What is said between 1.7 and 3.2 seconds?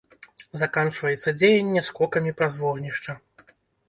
скокамі праз вогнішча.